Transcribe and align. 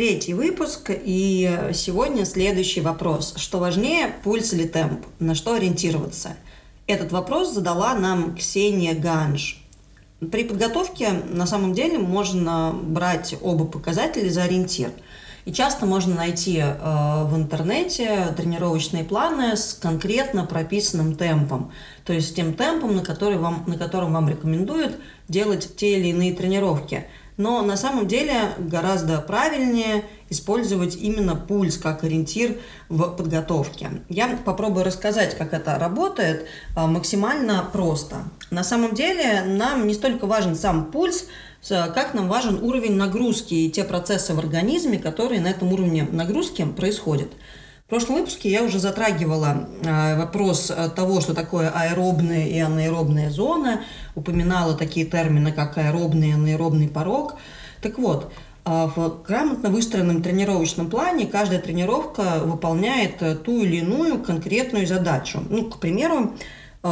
Третий 0.00 0.32
выпуск, 0.32 0.90
и 0.90 1.68
сегодня 1.74 2.24
следующий 2.24 2.80
вопрос. 2.80 3.34
Что 3.36 3.58
важнее, 3.58 4.10
пульс 4.24 4.54
или 4.54 4.66
темп? 4.66 5.04
На 5.18 5.34
что 5.34 5.52
ориентироваться? 5.52 6.36
Этот 6.86 7.12
вопрос 7.12 7.52
задала 7.52 7.92
нам 7.92 8.34
Ксения 8.34 8.94
Ганж. 8.94 9.62
При 10.32 10.44
подготовке 10.44 11.10
на 11.10 11.46
самом 11.46 11.74
деле 11.74 11.98
можно 11.98 12.72
брать 12.72 13.36
оба 13.42 13.66
показателя 13.66 14.30
за 14.30 14.44
ориентир– 14.44 14.90
и 15.46 15.52
часто 15.52 15.86
можно 15.86 16.14
найти 16.14 16.58
э, 16.58 17.24
в 17.24 17.34
интернете 17.34 18.26
тренировочные 18.36 19.04
планы 19.04 19.56
с 19.56 19.72
конкретно 19.72 20.44
прописанным 20.44 21.16
темпом. 21.16 21.72
То 22.04 22.12
есть 22.12 22.36
тем 22.36 22.54
темпом, 22.54 22.94
на, 22.94 23.02
который 23.02 23.38
вам, 23.38 23.64
на 23.66 23.78
котором 23.78 24.12
вам 24.12 24.28
рекомендуют 24.28 24.98
делать 25.28 25.76
те 25.76 25.98
или 25.98 26.08
иные 26.08 26.34
тренировки. 26.34 27.06
Но 27.40 27.62
на 27.62 27.78
самом 27.78 28.06
деле 28.06 28.52
гораздо 28.58 29.18
правильнее 29.18 30.04
использовать 30.28 30.94
именно 30.96 31.34
пульс 31.34 31.78
как 31.78 32.04
ориентир 32.04 32.58
в 32.90 33.16
подготовке. 33.16 34.02
Я 34.10 34.38
попробую 34.44 34.84
рассказать, 34.84 35.38
как 35.38 35.54
это 35.54 35.78
работает 35.78 36.44
э, 36.76 36.86
максимально 36.86 37.66
просто. 37.72 38.24
На 38.50 38.62
самом 38.62 38.94
деле 38.94 39.42
нам 39.46 39.86
не 39.86 39.94
столько 39.94 40.26
важен 40.26 40.54
сам 40.54 40.90
пульс, 40.90 41.28
как 41.66 42.12
нам 42.12 42.28
важен 42.28 42.62
уровень 42.62 42.96
нагрузки 42.96 43.54
и 43.54 43.70
те 43.70 43.84
процессы 43.84 44.34
в 44.34 44.38
организме, 44.38 44.98
которые 44.98 45.40
на 45.40 45.48
этом 45.48 45.72
уровне 45.72 46.06
нагрузки 46.12 46.66
происходят. 46.66 47.28
В 47.90 47.92
прошлом 47.92 48.18
выпуске 48.18 48.48
я 48.48 48.62
уже 48.62 48.78
затрагивала 48.78 49.66
э, 49.82 50.16
вопрос 50.16 50.70
того, 50.94 51.20
что 51.20 51.34
такое 51.34 51.70
аэробная 51.70 52.46
и 52.46 52.56
анаэробная 52.60 53.30
зона, 53.30 53.80
упоминала 54.14 54.76
такие 54.76 55.04
термины, 55.04 55.50
как 55.50 55.76
аэробный 55.76 56.28
и 56.28 56.32
анаэробный 56.34 56.86
порог. 56.86 57.34
Так 57.82 57.98
вот, 57.98 58.30
э, 58.64 58.88
в 58.94 59.22
грамотно 59.26 59.70
выстроенном 59.70 60.22
тренировочном 60.22 60.88
плане 60.88 61.26
каждая 61.26 61.58
тренировка 61.58 62.38
выполняет 62.44 63.20
э, 63.22 63.34
ту 63.34 63.60
или 63.64 63.78
иную 63.78 64.20
конкретную 64.20 64.86
задачу. 64.86 65.42
Ну, 65.50 65.64
к 65.64 65.80
примеру, 65.80 66.34
а, 66.34 66.34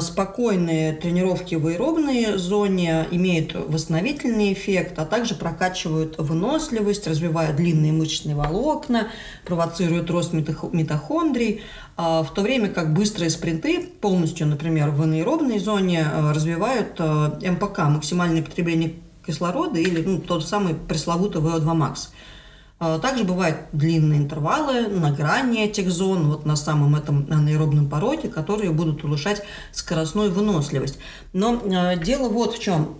спокойные 0.00 0.92
тренировки 0.92 1.56
в 1.56 1.66
аэробной 1.66 2.38
зоне 2.38 3.06
имеют 3.10 3.54
восстановительный 3.54 4.52
эффект, 4.52 4.96
а 4.98 5.04
также 5.04 5.34
прокачивают 5.34 6.18
выносливость, 6.18 7.08
развивают 7.08 7.56
длинные 7.56 7.92
мышечные 7.92 8.36
волокна, 8.36 9.08
провоцируют 9.44 10.08
рост 10.10 10.32
митохондрий, 10.32 11.62
а, 11.96 12.22
в 12.22 12.32
то 12.32 12.42
время 12.42 12.68
как 12.68 12.94
быстрые 12.94 13.28
спринты 13.28 13.82
полностью, 14.00 14.46
например, 14.46 14.90
в 14.90 15.02
анаэробной 15.02 15.58
зоне 15.58 16.06
а, 16.06 16.32
развивают 16.32 17.00
МПК, 17.00 17.80
максимальное 17.88 18.42
потребление 18.42 18.94
кислорода 19.26 19.80
или 19.80 20.00
ну, 20.02 20.20
тот 20.20 20.46
самый 20.46 20.74
пресловутый 20.74 21.40
VO2 21.42 21.64
max. 21.64 22.08
А, 22.84 22.98
также 22.98 23.22
бывают 23.22 23.58
длинные 23.70 24.18
интервалы 24.18 24.88
на 24.88 25.12
грани 25.12 25.62
этих 25.62 25.88
зон, 25.88 26.28
вот 26.28 26.44
на 26.44 26.56
самом 26.56 26.96
этом 26.96 27.28
анаэробном 27.30 27.88
пороге, 27.88 28.28
которые 28.28 28.72
будут 28.72 29.04
улучшать 29.04 29.40
скоростную 29.70 30.32
выносливость. 30.32 30.98
Но 31.32 31.62
а, 31.64 31.94
дело 31.94 32.28
вот 32.28 32.54
в 32.54 32.58
чем. 32.58 32.96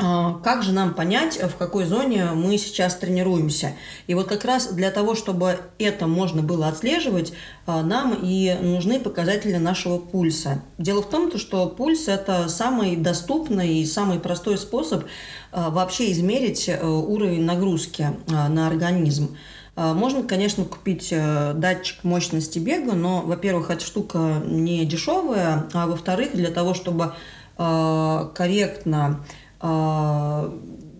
А, 0.00 0.34
как 0.44 0.62
же 0.62 0.72
нам 0.72 0.94
понять, 0.94 1.42
в 1.42 1.56
какой 1.56 1.84
зоне 1.84 2.26
мы 2.32 2.56
сейчас 2.56 2.94
тренируемся? 2.94 3.72
И 4.06 4.14
вот 4.14 4.28
как 4.28 4.44
раз 4.44 4.68
для 4.72 4.92
того, 4.92 5.16
чтобы 5.16 5.58
это 5.80 6.06
можно 6.06 6.40
было 6.40 6.68
отслеживать, 6.68 7.32
а, 7.66 7.82
нам 7.82 8.16
и 8.22 8.56
нужны 8.62 9.00
показатели 9.00 9.56
нашего 9.56 9.98
пульса. 9.98 10.62
Дело 10.78 11.02
в 11.02 11.10
том, 11.10 11.36
что 11.36 11.66
пульс– 11.66 12.06
это 12.06 12.48
самый 12.48 12.94
доступный 12.94 13.78
и 13.78 13.86
самый 13.86 14.20
простой 14.20 14.56
способ 14.56 15.04
а, 15.50 15.70
вообще 15.70 16.12
измерить 16.12 16.68
э, 16.68 16.86
уровень 16.86 17.42
нагрузки 17.44 18.08
на 18.28 18.66
организм. 18.68 19.36
Можно, 19.74 20.24
конечно, 20.24 20.64
купить 20.64 21.08
э, 21.12 21.52
датчик 21.54 22.02
мощности 22.02 22.58
бега, 22.58 22.94
но, 22.94 23.22
во-первых, 23.22 23.70
эта 23.70 23.84
штука 23.84 24.42
не 24.44 24.84
дешевая, 24.84 25.68
а 25.72 25.86
во-вторых, 25.86 26.30
для 26.34 26.50
того, 26.50 26.74
чтобы 26.74 27.14
корректно 27.56 29.24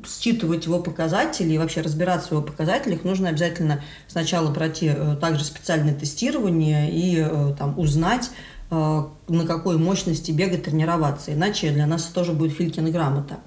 считывать 0.07 0.67
его 0.67 0.79
показатели 0.79 1.53
и 1.53 1.59
вообще 1.59 1.81
разбираться 1.81 2.29
в 2.29 2.33
его 2.33 2.43
показателях, 2.43 3.05
нужно 3.05 3.29
обязательно 3.29 3.83
сначала 4.07 4.53
пройти 4.53 4.93
э, 4.95 5.17
также 5.21 5.45
специальное 5.45 5.95
тестирование 5.95 6.91
и 6.91 7.19
э, 7.19 7.55
там, 7.59 7.79
узнать, 7.79 8.31
э, 8.71 8.75
на 8.75 9.47
какой 9.47 9.79
мощности 9.79 10.31
бега 10.31 10.59
тренироваться. 10.59 11.33
Иначе 11.33 11.71
для 11.71 11.87
нас 11.87 12.05
тоже 12.05 12.33
будет 12.33 12.53
Филькина 12.53 12.91
грамота. 12.91 13.39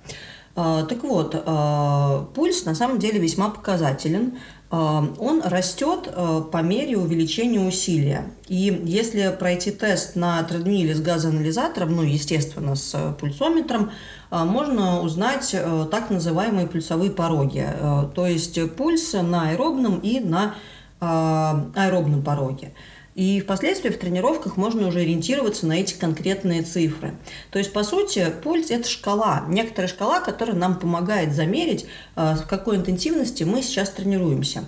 А, 0.54 0.84
так 0.84 1.04
вот, 1.04 1.42
а, 1.46 2.26
пульс 2.36 2.66
на 2.66 2.76
самом 2.76 3.00
деле 3.00 3.20
весьма 3.20 3.50
показателен. 3.50 4.38
Он 4.72 5.42
растет 5.44 6.08
по 6.52 6.62
мере 6.62 6.98
увеличения 6.98 7.60
усилия. 7.60 8.32
И 8.48 8.82
если 8.86 9.36
пройти 9.38 9.70
тест 9.72 10.16
на 10.16 10.42
тредмиле 10.44 10.96
с 10.96 11.02
газоанализатором, 11.02 11.94
ну, 11.98 12.04
естественно, 12.04 12.76
с 12.76 13.16
пульсометром, 13.20 13.92
а, 14.30 14.46
можно 14.46 15.02
узнать 15.02 15.50
э, 15.54 15.88
так 15.92 16.10
называемые 16.10 16.66
пульсовые 16.68 17.12
пороги, 17.12 17.66
э, 17.68 18.08
то 18.16 18.26
есть 18.26 18.58
пульс 18.78 19.12
на 19.12 19.50
аэробном 19.50 20.00
и 20.00 20.22
на 20.22 20.56
аэробном 21.02 22.24
пороге. 22.24 22.74
И 23.14 23.42
впоследствии 23.42 23.90
в 23.90 23.98
тренировках 23.98 24.56
можно 24.56 24.88
уже 24.88 25.00
ориентироваться 25.00 25.68
на 25.68 25.74
эти 25.74 25.94
конкретные 25.94 26.62
цифры. 26.62 27.14
То 27.52 27.60
есть, 27.60 27.74
по 27.74 27.84
сути, 27.84 28.34
пульс– 28.44 28.70
это 28.72 28.88
шкала, 28.88 29.44
некоторая 29.50 29.90
шкала, 29.90 30.22
которая 30.22 30.56
нам 30.56 30.80
помогает 30.80 31.34
замерить, 31.34 31.86
э, 32.16 32.36
в 32.36 32.48
какой 32.48 32.78
интенсивности 32.78 33.44
мы 33.44 33.62
сейчас 33.62 33.90
тренируемся. 33.90 34.66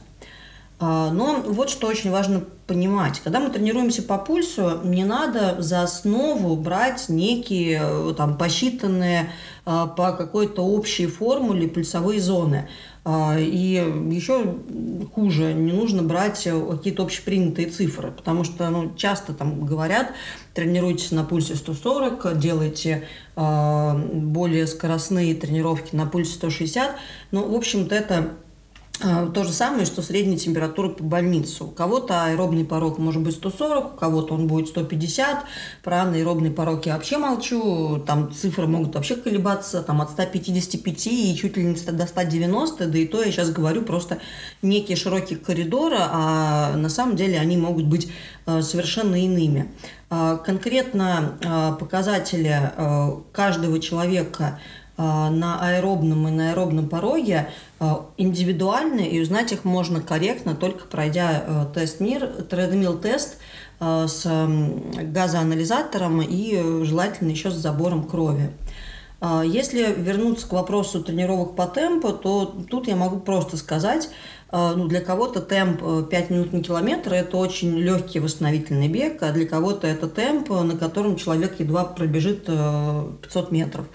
А, 0.85 1.11
но 1.11 1.41
вот 1.45 1.69
что 1.69 1.87
очень 1.87 2.11
важно 2.11 2.43
понимать. 2.67 3.21
Когда 3.21 3.39
мы 3.39 3.49
тренируемся 3.49 4.03
по 4.03 4.17
пульсу, 4.17 4.81
не 4.83 5.05
надо 5.05 5.61
за 5.61 5.83
основу 5.83 6.57
брать 6.57 7.07
некие 7.07 7.79
э, 7.81 8.13
там, 8.17 8.37
посчитанные 8.37 9.31
а, 9.65 9.87
по 9.87 10.11
какой-то 10.11 10.61
общей 10.61 11.07
формуле 11.07 11.69
пульсовые 11.69 12.19
зоны. 12.19 12.67
А, 13.05 13.37
и 13.39 13.81
еще 14.11 14.57
хуже, 15.15 15.53
не 15.53 15.71
нужно 15.71 16.03
брать 16.03 16.49
какие-то 16.71 17.03
общепринятые 17.03 17.69
цифры, 17.69 18.11
потому 18.11 18.43
что 18.43 18.69
ну, 18.69 18.93
часто 18.97 19.33
там 19.33 19.65
говорят, 19.65 20.11
тренируйтесь 20.53 21.11
на 21.11 21.23
пульсе 21.23 21.55
140, 21.55 22.37
делайте 22.39 23.07
более 23.35 24.67
скоростные 24.67 25.33
тренировки 25.33 25.95
на 25.95 26.05
пульсе 26.05 26.33
160. 26.33 26.91
Ну, 27.31 27.49
в 27.49 27.55
общем-то, 27.55 27.95
это 27.95 28.33
то 29.33 29.43
же 29.43 29.51
самое, 29.51 29.85
что 29.85 30.01
средняя 30.01 30.37
температура 30.37 30.89
по 30.89 31.03
больнице. 31.03 31.65
У 31.65 31.67
кого-то 31.67 32.25
аэробный 32.25 32.63
порог 32.63 32.97
может 32.97 33.21
быть 33.21 33.35
140, 33.35 33.93
у 33.93 33.97
кого-то 33.97 34.33
он 34.33 34.47
будет 34.47 34.69
150. 34.69 35.43
Про 35.83 36.03
анаэробный 36.03 36.51
порог 36.51 36.85
я 36.85 36.93
вообще 36.93 37.17
молчу. 37.17 38.01
Там 38.07 38.31
цифры 38.33 38.65
могут 38.65 38.95
вообще 38.95 39.15
колебаться 39.15 39.83
там, 39.83 40.01
от 40.01 40.11
155 40.11 41.07
и 41.07 41.35
чуть 41.35 41.57
ли 41.57 41.63
не 41.63 41.73
до 41.73 42.07
190. 42.07 42.87
Да 42.87 42.97
и 42.97 43.05
то 43.05 43.21
я 43.21 43.31
сейчас 43.31 43.51
говорю 43.51 43.81
просто 43.81 44.19
некие 44.61 44.95
широкие 44.95 45.37
коридоры, 45.37 45.97
а 45.99 46.75
на 46.77 46.89
самом 46.89 47.15
деле 47.15 47.39
они 47.39 47.57
могут 47.57 47.85
быть 47.85 48.09
а, 48.45 48.61
совершенно 48.61 49.21
иными. 49.21 49.71
А, 50.09 50.37
конкретно 50.37 51.37
показатели 51.79 52.71
каждого 53.31 53.79
человека 53.79 54.59
на 54.97 55.59
аэробном 55.59 56.27
и 56.27 56.31
на 56.31 56.51
аэробном 56.51 56.87
пороге 56.87 57.49
а, 57.79 58.05
индивидуальны, 58.17 59.01
и 59.01 59.19
узнать 59.19 59.51
их 59.51 59.65
можно 59.65 60.01
корректно, 60.01 60.55
только 60.55 60.85
пройдя 60.85 61.43
э, 61.45 61.65
тест 61.73 61.99
МИР, 61.99 62.45
тредмил-тест 62.49 63.37
э, 63.79 64.05
с 64.07 64.23
газоанализатором 65.01 66.21
и 66.21 66.83
желательно 66.83 67.29
еще 67.31 67.49
с 67.51 67.55
забором 67.55 68.07
крови. 68.07 68.51
Если 69.45 69.93
вернуться 69.97 70.45
к 70.47 70.51
вопросу 70.51 71.01
тренировок 71.01 71.55
по 71.55 71.65
темпу, 71.65 72.11
то 72.11 72.57
тут 72.69 72.89
я 72.89 72.97
могу 72.97 73.21
просто 73.21 73.55
сказать, 73.55 74.09
ну, 74.53 74.87
для 74.87 75.01
кого-то 75.01 75.41
темп 75.41 75.81
5 76.09 76.11
э, 76.11 76.33
минут 76.33 76.53
на 76.53 76.61
километр– 76.61 77.13
это 77.15 77.37
очень 77.37 77.75
легкий 77.79 78.19
восстановительный 78.19 78.87
бег, 78.87 79.23
а 79.23 79.31
для 79.31 79.47
кого-то 79.47 79.87
это 79.87 80.07
темп, 80.07 80.49
на 80.49 80.77
котором 80.77 81.15
человек 81.15 81.59
едва 81.59 81.85
пробежит 81.85 82.45
500 82.45 83.51
метров. 83.51 83.87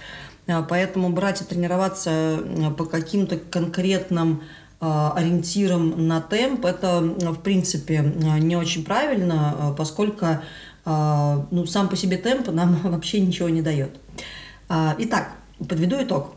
Поэтому 0.69 1.11
брать 1.11 1.43
и 1.43 1.45
тренироваться 1.45 2.39
по 2.77 2.85
каким-то 2.85 3.37
конкретным 3.37 4.43
ориентирам 4.81 6.07
на 6.07 6.21
темп, 6.21 6.65
это, 6.65 7.01
в 7.01 7.41
принципе, 7.41 7.99
не 8.39 8.57
очень 8.57 8.85
правильно, 8.85 9.75
поскольку 9.77 10.27
ну, 10.87 11.67
сам 11.67 11.89
по 11.89 11.97
себе 11.97 12.17
темп 12.17 12.49
нам 12.49 12.81
вообще 12.85 13.21
ничего 13.21 13.49
не 13.49 13.61
дает. 13.61 13.99
Итак, 14.71 15.33
подведу 15.67 16.03
итог. 16.03 16.35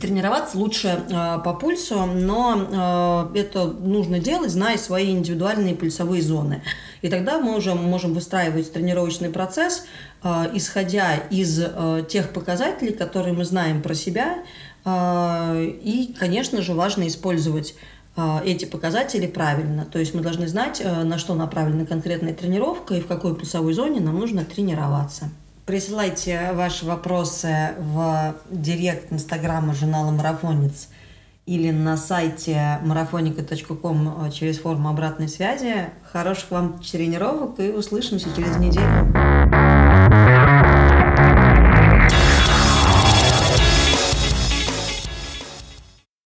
Тренироваться 0.00 0.58
лучше 0.58 0.88
э, 0.88 1.38
по 1.42 1.54
пульсу, 1.54 2.04
но 2.04 3.30
э, 3.34 3.38
это 3.40 3.64
нужно 3.68 4.18
делать, 4.18 4.50
зная 4.50 4.76
свои 4.76 5.12
индивидуальные 5.12 5.76
пульсовые 5.76 6.20
зоны. 6.22 6.62
И 7.00 7.08
тогда 7.08 7.40
мы 7.40 7.56
уже 7.56 7.74
можем 7.74 8.12
выстраивать 8.12 8.70
тренировочный 8.70 9.30
процесс, 9.30 9.84
э, 9.84 9.86
исходя 10.22 11.14
из 11.14 11.60
э, 11.60 12.04
тех 12.08 12.32
показателей, 12.32 12.92
которые 12.92 13.34
мы 13.34 13.44
знаем 13.44 13.82
про 13.82 13.94
себя. 13.94 14.38
Э, 14.84 15.64
и, 15.64 16.14
конечно 16.18 16.62
же, 16.62 16.74
важно 16.74 17.06
использовать 17.06 17.74
э, 18.16 18.40
эти 18.44 18.64
показатели 18.64 19.26
правильно. 19.26 19.84
То 19.84 19.98
есть 19.98 20.14
мы 20.14 20.20
должны 20.20 20.48
знать, 20.48 20.80
э, 20.82 21.04
на 21.04 21.18
что 21.18 21.34
направлена 21.34 21.86
конкретная 21.86 22.34
тренировка 22.34 22.94
и 22.94 23.00
в 23.00 23.06
какой 23.06 23.34
пульсовой 23.34 23.72
зоне 23.72 24.00
нам 24.00 24.18
нужно 24.18 24.44
тренироваться. 24.44 25.30
Присылайте 25.66 26.52
ваши 26.54 26.86
вопросы 26.86 27.74
в 27.78 28.34
директ 28.50 29.12
инстаграма 29.12 29.74
журнала 29.74 30.10
«Марафонец» 30.10 30.88
или 31.44 31.70
на 31.70 31.98
сайте 31.98 32.78
marafonica.com 32.84 34.30
через 34.32 34.58
форму 34.58 34.88
обратной 34.88 35.28
связи. 35.28 35.90
Хороших 36.10 36.50
вам 36.50 36.78
тренировок 36.78 37.60
и 37.60 37.70
услышимся 37.70 38.28
через 38.34 38.56
неделю. 38.56 39.37